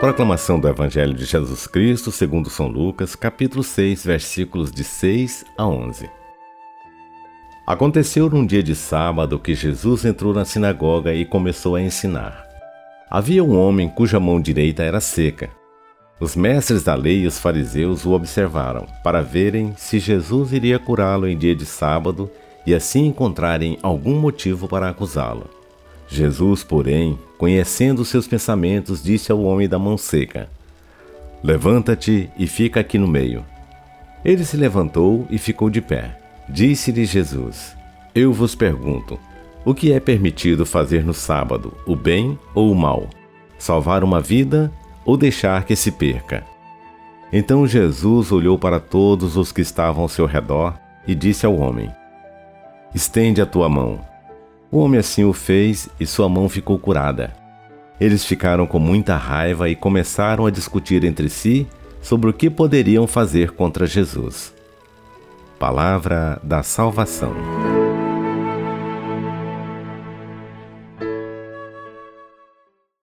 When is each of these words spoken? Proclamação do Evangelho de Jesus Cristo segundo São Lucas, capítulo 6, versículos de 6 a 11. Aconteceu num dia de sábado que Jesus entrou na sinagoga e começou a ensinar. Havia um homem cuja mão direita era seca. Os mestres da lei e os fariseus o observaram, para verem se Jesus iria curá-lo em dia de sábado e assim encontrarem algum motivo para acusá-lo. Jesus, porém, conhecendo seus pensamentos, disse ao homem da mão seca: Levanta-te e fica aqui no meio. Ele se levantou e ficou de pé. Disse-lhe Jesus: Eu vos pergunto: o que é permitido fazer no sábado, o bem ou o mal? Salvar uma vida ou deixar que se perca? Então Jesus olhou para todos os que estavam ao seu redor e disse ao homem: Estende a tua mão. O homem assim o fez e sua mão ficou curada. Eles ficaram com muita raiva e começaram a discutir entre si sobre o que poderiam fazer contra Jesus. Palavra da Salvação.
Proclamação 0.00 0.60
do 0.60 0.68
Evangelho 0.68 1.12
de 1.12 1.24
Jesus 1.24 1.66
Cristo 1.66 2.12
segundo 2.12 2.48
São 2.48 2.68
Lucas, 2.68 3.16
capítulo 3.16 3.64
6, 3.64 4.04
versículos 4.04 4.70
de 4.70 4.84
6 4.84 5.44
a 5.56 5.66
11. 5.66 6.08
Aconteceu 7.66 8.30
num 8.30 8.46
dia 8.46 8.62
de 8.62 8.76
sábado 8.76 9.40
que 9.40 9.56
Jesus 9.56 10.04
entrou 10.04 10.32
na 10.32 10.44
sinagoga 10.44 11.12
e 11.12 11.24
começou 11.24 11.74
a 11.74 11.82
ensinar. 11.82 12.46
Havia 13.10 13.42
um 13.42 13.58
homem 13.58 13.88
cuja 13.88 14.20
mão 14.20 14.40
direita 14.40 14.84
era 14.84 15.00
seca. 15.00 15.50
Os 16.20 16.36
mestres 16.36 16.84
da 16.84 16.94
lei 16.94 17.22
e 17.22 17.26
os 17.26 17.40
fariseus 17.40 18.06
o 18.06 18.12
observaram, 18.12 18.86
para 19.02 19.20
verem 19.20 19.74
se 19.76 19.98
Jesus 19.98 20.52
iria 20.52 20.78
curá-lo 20.78 21.26
em 21.26 21.36
dia 21.36 21.56
de 21.56 21.66
sábado 21.66 22.30
e 22.64 22.72
assim 22.72 23.06
encontrarem 23.06 23.76
algum 23.82 24.16
motivo 24.16 24.68
para 24.68 24.88
acusá-lo. 24.88 25.57
Jesus, 26.08 26.64
porém, 26.64 27.18
conhecendo 27.36 28.04
seus 28.04 28.26
pensamentos, 28.26 29.02
disse 29.02 29.30
ao 29.30 29.42
homem 29.42 29.68
da 29.68 29.78
mão 29.78 29.98
seca: 29.98 30.48
Levanta-te 31.42 32.30
e 32.38 32.46
fica 32.46 32.80
aqui 32.80 32.98
no 32.98 33.06
meio. 33.06 33.44
Ele 34.24 34.44
se 34.44 34.56
levantou 34.56 35.26
e 35.30 35.38
ficou 35.38 35.68
de 35.70 35.80
pé. 35.80 36.18
Disse-lhe 36.48 37.04
Jesus: 37.04 37.76
Eu 38.14 38.32
vos 38.32 38.54
pergunto: 38.54 39.18
o 39.64 39.74
que 39.74 39.92
é 39.92 40.00
permitido 40.00 40.64
fazer 40.64 41.04
no 41.04 41.12
sábado, 41.12 41.76
o 41.86 41.94
bem 41.94 42.38
ou 42.54 42.72
o 42.72 42.74
mal? 42.74 43.06
Salvar 43.58 44.02
uma 44.02 44.18
vida 44.18 44.72
ou 45.04 45.14
deixar 45.14 45.64
que 45.64 45.76
se 45.76 45.92
perca? 45.92 46.42
Então 47.30 47.66
Jesus 47.66 48.32
olhou 48.32 48.58
para 48.58 48.80
todos 48.80 49.36
os 49.36 49.52
que 49.52 49.60
estavam 49.60 50.04
ao 50.04 50.08
seu 50.08 50.24
redor 50.24 50.74
e 51.06 51.14
disse 51.14 51.44
ao 51.44 51.54
homem: 51.54 51.90
Estende 52.94 53.42
a 53.42 53.46
tua 53.46 53.68
mão. 53.68 54.00
O 54.70 54.78
homem 54.78 55.00
assim 55.00 55.24
o 55.24 55.32
fez 55.32 55.88
e 55.98 56.06
sua 56.06 56.28
mão 56.28 56.48
ficou 56.48 56.78
curada. 56.78 57.32
Eles 58.00 58.24
ficaram 58.24 58.66
com 58.66 58.78
muita 58.78 59.16
raiva 59.16 59.68
e 59.68 59.74
começaram 59.74 60.46
a 60.46 60.50
discutir 60.50 61.04
entre 61.04 61.28
si 61.28 61.66
sobre 62.02 62.30
o 62.30 62.32
que 62.32 62.50
poderiam 62.50 63.06
fazer 63.06 63.52
contra 63.52 63.86
Jesus. 63.86 64.54
Palavra 65.58 66.38
da 66.44 66.62
Salvação. 66.62 67.34